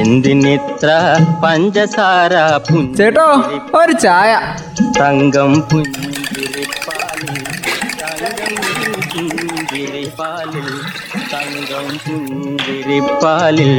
എന്തിനിത്ര 0.00 0.88
പഞ്ചസാര 1.44 2.32
ചേട്ടോ 2.98 3.28
ഒരു 3.78 3.92
ചായ. 3.92 4.32
തങ്കം 5.00 5.52
പുഞ്ചിരിപ്പാലിൽ 5.70 7.38
തങ്കം 8.02 8.54
പുഞ്ചിരിപ്പാലിൽ 9.26 10.68
തങ്കം 11.32 11.86
പുഞ്ചിരിപ്പാലിൽ 12.06 13.72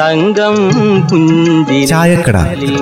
തങ്കം 0.00 0.56
ചായക്കട. 1.92 2.36
പുഞ്ചിരിപ്പാലിൽ 2.36 2.74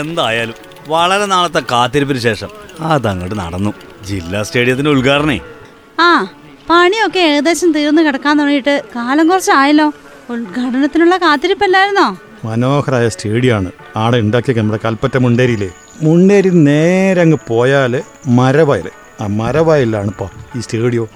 എന്തായാലും 0.00 0.54
വളരെ 0.88 1.26
നാളത്തെ 1.26 1.60
കാത്തിരിപ്പിന് 1.72 2.18
ശേഷം 2.18 2.50
അതങ്ങോട്ട് 2.80 3.36
നടന്നു. 3.38 3.72
ജില്ലാ 4.08 4.40
സ്റ്റേഡിയത്തിന്റെ 4.42 4.90
ഉദ്ഘാടനേ. 4.90 5.38
ആ 6.00 6.08
പണിയൊക്കെ 6.70 7.18
ഏകദേശം 7.18 7.72
തീർന്നു 7.72 8.02
കിടക്കാൻ 8.02 8.38
തുടങ്ങിയിട്ട് 8.38 8.82
കാലം 8.96 9.28
കുറച്ചായല്ലോ. 9.28 9.92
ഉദ്ഘാടനത്തിനുള്ള 10.30 11.16
കാത്തിരിപ്പല്ലായിരുന്നോ 11.16 12.16
മനോഹരമായ 12.44 13.08
സ്റ്റേഡിയമാണ്. 13.08 13.70
ആടെ 13.96 14.18
ഉണ്ടാക്കിയ 14.18 14.54
നമ്മുടെ 14.54 14.80
കൽപ്പറ്റ 14.84 15.16
മുണ്ടേരിയിലെ. 15.16 15.70
മുണ്ടേരി 16.02 16.48
നേരെ 16.48 17.20
അങ്ങ് 17.20 17.38
പോയാൽ 17.48 18.02
മരവയൽ 18.26 18.90
ആ 19.20 19.26
മരവയലിലാണ് 19.26 20.06
ഇപ്പൊ 20.06 20.26
ഈ 20.56 20.60
സ്റ്റേഡിയോ. 20.60 21.08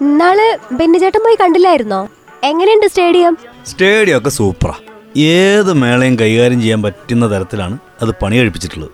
ഇന്നാൾ 0.00 0.58
ബെന്നിചേട്ടൻ 0.72 1.20
പോയി 1.24 1.36
കണ്ടില്ലായിരുന്നോ? 1.40 2.08
എങ്ങനെയുണ്ട് 2.44 2.86
സ്റ്റേഡിയം? 2.86 3.36
സ്റ്റേഡിയം 3.66 4.18
ഒക്കെ 4.18 4.28
സൂപ്പറാ. 4.30 4.74
ഏത് 5.16 5.72
മേളയും 5.72 6.18
കൈകാര്യം 6.18 6.60
ചെയ്യാൻ 6.60 6.82
പറ്റുന്ന 6.82 7.36
തരത്തിലാണ് 7.36 7.78
അത് 8.02 8.10
പണി 8.22 8.36
കഴിപ്പിച്ചിട്ടുള്ളത് 8.36 8.90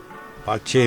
പക്ഷേ 0.49 0.83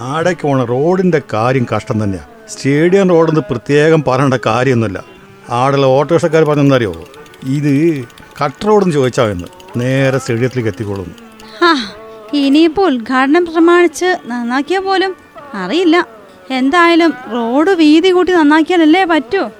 ആടേക്ക് 0.00 0.40
പോണ 0.40 0.64
റോഡിന്റെ 0.64 1.22
കാര്യം 1.32 1.66
കഷ്ടം 1.76 2.04
തന്നെയാണ് 2.04 2.33
സ്റ്റേഡിയം 2.48 3.08
റോഡെന്ന് 3.08 3.40
പ്രത്യേകം 3.50 4.04
പറയേണ്ട 4.08 4.34
കാര്യമൊന്നുമില്ല. 4.46 5.04
ആടുള്ള 5.50 5.86
ഓട്ടോറിക്ഷക്കാർ 5.86 6.44
പറഞ്ഞെന്നറിയോ? 6.44 7.04
ഇത് 7.44 8.04
കട്ട് 8.44 8.66
റോഡെന്ന് 8.66 8.94
ചോദിച്ചാൽ 8.94 9.30
എന്ന് 9.30 9.48
നേരെ 9.76 10.18
സ്റ്റേഡിയത്തിലേക്ക് 10.18 10.68
എത്തിക്കോളും 10.68 11.14
ഇനിയിപ്പോൾ 12.34 12.94
ഉദ്ഘാടനം 12.94 13.44
പ്രമാണിച്ച് 13.46 14.18
നന്നാക്കിയ 14.26 14.78
പോലും 14.78 15.16
അറിയില്ല. 15.54 16.06
എന്തായാലും 16.50 17.14
റോഡ് 17.32 17.70
വീതി 17.70 18.10
കൂട്ടി 18.10 18.32
നന്നാക്കിയാലല്ലേ 18.32 19.04
പറ്റൂ? 19.04 19.50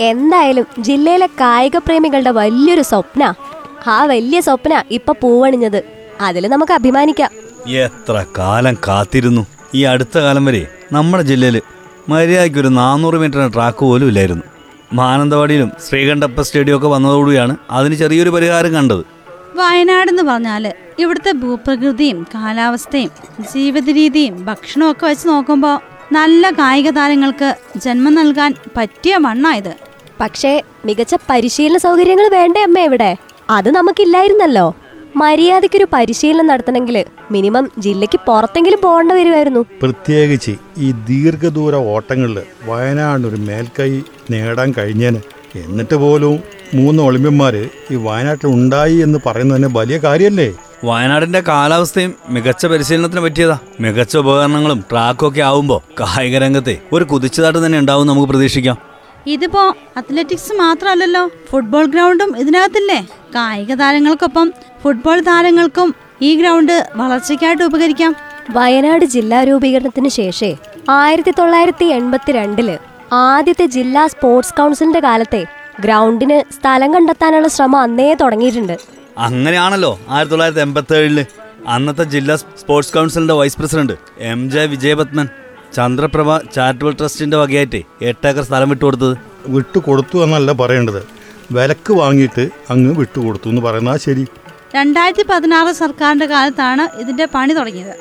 എന്തായാലും 0.00 0.66
ജില്ലയിലെ 0.78 1.26
കായിക 1.26 1.76
പ്രേമികളുടെ 1.76 2.30
വലിയൊരു 2.30 2.82
സ്വപ്ന. 2.82 3.34
ആ 3.86 4.04
വലിയ 4.04 4.40
സ്വപ്ന 4.40 4.84
ഇപ്പൊ 4.90 5.14
പൂവണിഞ്ഞത്. 5.22 5.84
അതിൽ 6.20 6.48
നമുക്ക് 6.48 6.72
അഭിമാനിക്കാം. 6.72 7.30
എത്ര 7.68 8.24
കാലം 8.38 8.74
കാത്തിരുന്നു. 8.88 9.46
ഈ 9.74 9.82
അടുത്ത 9.82 10.18
കാലം 10.18 10.44
വരെ 10.44 10.66
നമ്മുടെ 10.92 11.22
ജില്ലയിൽ 11.22 11.62
മര്യാദയ്ക്ക് 12.08 12.58
ഒരു 12.58 12.68
നാനൂറ് 12.68 13.14
മീറ്ററിന് 13.14 13.52
ട്രാക്ക് 13.52 13.78
പോലും 13.78 14.08
ഇല്ലായിരുന്നു. 14.08 14.44
മാനന്തവാടിയിലും 14.92 15.70
ശ്രീകണ്ഠപ്പ 15.88 16.40
സ്റ്റേഡിയം 16.40 16.76
ഒക്കെ 16.76 16.88
വന്നതോടുകൂടിയാണ് 16.88 17.56
അതിന് 17.70 17.94
ചെറിയൊരു 17.94 18.30
പരിഹാരം 18.30 18.74
കണ്ടത്. 18.74 19.04
വയനാട് 19.56 20.10
എന്ന് 20.10 20.22
പറഞ്ഞാൽ 20.22 20.74
ഇവിടുത്തെ 20.98 21.32
ഭൂപ്രകൃതിയും 21.32 22.26
കാലാവസ്ഥയും 22.34 23.10
ജീവിത 23.52 23.90
രീതിയും 23.90 24.44
ഭക്ഷണവും 24.44 24.90
ഒക്കെ 24.90 25.06
വെച്ച് 25.06 25.28
നോക്കുമ്പോൾ 25.28 25.76
നല്ല 26.12 26.50
കായിക 26.50 26.90
താരങ്ങൾക്ക് 26.90 27.54
ജന്മം 27.76 28.14
നൽകാൻ 28.14 28.54
പറ്റിയ 28.76 29.16
മണ്ണായത് 29.16 29.74
പക്ഷേ 30.20 30.62
മികച്ച 30.84 31.14
പരിശീലന 31.30 31.76
സൗകര്യങ്ങൾ 31.76 32.28
വേണ്ടേ 32.28 32.62
അമ്മ 32.62 32.78
ഇവിടെ? 32.78 33.16
അത് 33.50 33.70
നമുക്കില്ലായിരുന്നല്ലോ. 33.70 34.66
മര്യാദയ്ക്കൊരു 35.16 35.86
പരിശീലനം 35.92 36.46
നടത്തണമെങ്കിൽ 36.46 37.04
മിനിമം 37.30 37.70
ജില്ലയ്ക്ക് 37.78 38.20
പുറത്തെങ്കിലും 38.26 38.80
പോകേണ്ടി 38.82 39.14
വരുമായിരുന്നു. 39.14 39.66
പ്രത്യേകിച്ച് 39.82 40.54
ഈ 40.78 40.92
ദീർഘദൂര 40.92 41.74
ഓട്ടങ്ങളിൽ 41.74 42.42
വയനാട് 42.64 43.26
ഒരു 43.26 43.36
മേൽക്കൈ 43.36 44.00
നേടാൻ 44.30 44.74
കഴിഞ്ഞേന്. 44.78 45.20
എന്നിട്ട് 45.56 45.94
പോലും 45.94 46.40
മൂന്ന് 46.74 47.02
ഒളിമ്പ്യന്മാർ 47.02 47.68
ഈ 47.90 47.94
വയനാട്ടിൽ 47.94 48.46
ഉണ്ടായി 48.48 48.96
എന്ന് 48.96 49.18
പറയുന്നത് 49.26 49.56
തന്നെ 49.56 49.68
വലിയ 49.78 49.98
കാര്യമല്ലേ? 49.98 50.54
വയനാടിന്റെ 50.84 51.40
കാലാവസ്ഥയും 51.40 52.14
മികച്ച 52.28 52.66
പരിശീലനത്തിന് 52.66 53.20
പറ്റിയതാ. 53.20 53.58
മികച്ച 53.80 54.16
ഉപകരണങ്ങളും 54.16 54.84
ട്രാക്കും 54.90 55.28
ഒക്കെ 55.28 55.40
ആവുമ്പോൾ 55.40 55.80
കായിക 56.00 56.38
രംഗത്തെ 56.38 56.78
ഒരു 56.92 57.04
കുതിച്ചുചാട്ടം 57.04 57.66
തന്നെ 57.66 57.78
ഉണ്ടാവും 57.78 58.06
നമുക്ക് 58.06 58.28
പ്രതീക്ഷിക്കാം. 58.28 58.85
ഇതിപ്പോ 59.26 59.62
അത്ലറ്റിക്സ് 59.96 60.52
മാത്രമല്ലല്ലോ 60.52 61.30
ഫുട്ബോൾ 61.50 61.86
ഗ്രൗണ്ടും 61.86 62.36
ഇതിനകത്തില്ലേ? 62.38 62.98
കായിക 63.34 63.74
താരങ്ങൾക്കൊപ്പം 63.74 64.52
ഫുട്ബോൾ 64.82 65.20
താരങ്ങൾക്കും 65.20 65.94
ഈ 66.22 66.30
ഗ്രൗണ്ട് 66.40 66.90
വളർച്ചയ്ക്കായിട്ട് 66.94 67.62
ഉപകരിക്കാം. 67.62 68.12
വയനാട് 68.50 69.04
ജില്ലാ 69.04 69.44
രൂപീകരണത്തിന് 69.44 70.08
ശേഷേ 70.08 70.56
ആയിരത്തി 70.90 71.30
തൊള്ളായിരത്തി 71.38 71.84
എൺപത്തിരണ്ടിൽ 71.84 72.68
ആദ്യത്തെ 73.12 73.66
ജില്ലാ 73.66 74.06
സ്പോർട്സ് 74.06 74.54
കൗൺസിലിന്റെ 74.54 75.00
കാലത്തെ 75.00 75.42
ഗ്രൗണ്ടിന് 75.80 76.52
സ്ഥലം 76.52 76.94
കണ്ടെത്താനുള്ള 76.94 77.48
ശ്രമം 77.48 77.80
അന്നേ 77.80 78.14
തുടങ്ങിയിട്ടുണ്ട്. 78.14 78.76
അങ്ങനെയാണല്ലോ 79.18 79.98
ആയിരത്തി 80.08 80.30
തൊള്ളായിരത്തി 80.30 80.60
എൺപത്തി 80.60 80.94
ഏഴിൽ 80.94 81.18
അന്നത്തെ 81.66 82.04
ജില്ലാ 82.04 82.36
സ്പോർട്സ് 82.36 82.94
കൗൺസിലിന്റെ 82.94 83.34
vice 83.34 83.56
president 83.56 83.92
M 84.18 84.50
J 84.50 84.64
Vijayapadman 84.66 85.28
Chandraprabha 85.76 86.30
charitable 86.54 86.92
ട്രസ്റ്റിന്റെ 86.98 87.36
വകയായിട്ട് 87.36 87.80
എട്ടേക്കർ 88.10 88.42
സ്ഥലം 88.48 88.68
വിട്ടു 88.72 88.84
കൊടുത്തത് 88.84 89.14
വിട്ടു 89.54 89.78
കൊടുത്തു 89.78 90.16
എന്നല്ല 90.24 90.52
പറയേണ്ടത്. 90.60 91.00
വിലക്ക് 91.52 91.92
വാങ്ങിയിട്ട് 92.00 92.44
അങ്ങ് 92.72 92.92
വിട്ടുകൊടുത്തു 93.00 93.48
എന്ന് 93.52 93.62
പറയുന്നത് 93.66 94.00
ശരി. 94.06 94.24
രണ്ടായിരത്തി 94.74 95.24
പതിനാറ് 95.30 95.72
സർക്കാരിന്റെ 95.82 96.26
കാലത്താണ് 96.26 96.84
ഇതിന്റെ 97.02 97.26
പണി 97.34 97.52
തുടങ്ങിയത്. 97.58 97.94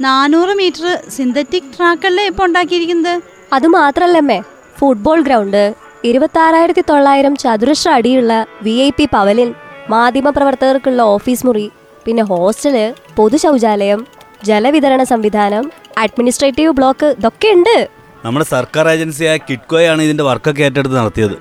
നാനൂറ് 0.00 0.54
മീറ്റർ 0.60 0.86
സിന്തറ്റിക് 1.16 1.70
ട്രാക്കല്ലേ 1.74 2.24
ഇപ്പോൾ 2.30 2.46
ഉണ്ടാക്കിയിരിക്കുന്നത്? 2.48 3.14
അത് 3.52 3.66
മാത്രല്ലമ്മേ. 3.76 4.38
ഫുട്ബോൾ 4.78 5.20
ഗ്രൗണ്ട് 5.28 5.62
ഇരുപത്തി 6.04 6.82
തൊള്ളായിരം 6.90 7.34
ചതുരശ്ര 7.42 7.88
അടിയുള്ള 7.98 8.32
വി 8.62 8.74
ഐ 8.86 8.90
പി 8.98 9.06
പവലിൻ 9.14 9.48
മാധ്യമപ്രവർത്തകർക്കുള്ള 9.90 11.02
ഓഫീസ് 11.14 11.46
മുറി 11.46 11.66
പിന്നെ 12.06 12.24
ഹോസ്റ്റൽ 12.30 12.76
പൊതു 13.16 13.36
ശൗചാലയം 13.36 14.00
ജലവിതരണ 14.44 15.02
സംവിധാനം 15.02 15.64
അഡ്മിനിസ്ട്രേറ്റീവ് 16.02 16.72
ബ്ലോക്ക് 16.78 17.08
ഇതൊക്കെ 17.18 17.48
ഉണ്ട്. 17.56 17.76
നമ്മുടെ 18.24 18.46
സർക്കാർ 18.54 18.84
ഏജൻസിയായ 18.94 19.36
കിറ്റ്കോയാണ് 19.48 20.00
ഇതിന്റെ 20.06 20.24
വർക്കൊക്കെ 20.28 20.62
ഏറ്റെടുത്ത് 20.68 20.96
നടത്തിയത്. 21.00 21.36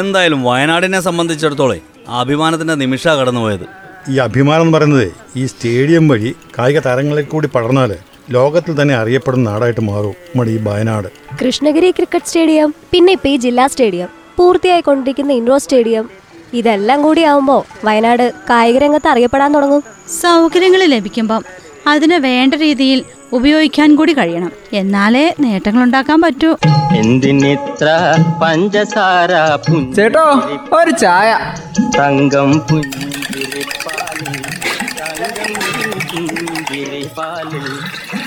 എന്തായാലും 0.00 0.40
വയനാടിനെ 0.48 1.00
സംബന്ധിച്ചിടത്തോളം 1.08 1.80
അഭിമാനത്തിന്റെ 2.22 2.76
നിമിഷ 2.82 3.04
കടന്നുപോയത്. 3.20 3.66
ഈ 4.12 4.14
അഭിമാനം 4.26 4.64
എന്ന് 4.66 4.74
പറയുന്നത് 4.76 5.08
ഈ 5.40 5.42
സ്റ്റേഡിയം 5.52 6.04
വഴി 6.12 6.30
കായിക 6.58 6.78
താരങ്ങളിൽ 6.86 7.26
കൂടി 7.32 7.48
പടർന്നാൽ 7.54 7.90
ലോകത്തിൽ 8.36 8.72
തന്നെ 8.80 8.94
അറിയപ്പെടുന്ന 9.00 9.44
നാടായിട്ട് 9.50 9.82
മാറും 9.90 10.14
നമ്മുടെ 10.28 10.50
ഈ 10.50 10.58
വയനാട്. 10.68 11.08
കൃഷ്ണഗിരി 11.40 11.90
ക്രിക്കറ്റ് 11.90 12.28
സ്റ്റേഡിയം 12.30 12.70
പിന്നെ 12.92 13.12
ഇപ്പൊ 13.16 13.28
ഈ 13.28 13.36
ജില്ലാ 13.46 13.66
സ്റ്റേഡിയം 13.66 14.08
പൂർത്തിയായി 14.38 14.82
കൊണ്ടിരിക്കുന്ന 14.88 15.32
ഇൻഡോർ 15.40 15.58
സ്റ്റേഡിയം 15.64 16.04
ഇതെല്ലാം 16.58 16.98
കൂടി 17.06 17.22
ആവുമ്പോൾ 17.30 17.60
വയനാട് 17.86 18.24
കായിക 18.50 18.78
രംഗത്ത് 18.84 19.08
അറിയപ്പെടാൻ 19.08 19.50
തുടങ്ങും. 19.56 19.82
സൗകര്യങ്ങൾ 20.22 20.82
ലഭിക്കുമ്പം 20.84 21.42
അതിന് 21.86 22.14
വേണ്ട 22.14 22.54
രീതിയിൽ 22.54 23.04
ഉപയോഗിക്കാൻ 23.32 23.96
കൂടി 23.96 24.12
കഴിയണം. 24.12 24.52
എന്നാലേ 24.72 25.34
നേട്ടങ്ങൾ 25.40 25.82
ഉണ്ടാക്കാൻ 25.82 26.20
പറ്റൂ. 26.20 26.56
എന്തിനിത്ര 26.96 28.14
പഞ്ചസാര 28.42 29.32
ചേട്ടോ 29.96 30.24
ഒരു 30.72 30.90
ചായ. 30.90 31.38
തങ്കം 31.98 32.52
പുഞ്ചിരിപ്പാലിൽ 32.68 34.36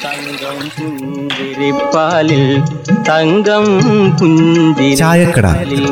തങ്കം 0.03 0.59
പുഞ്ചിരിപ്പാലിൽ 0.77 2.61
തങ്കം 3.09 3.65
പുഞ്ചിരിപ്പാലിൽ 4.19 5.85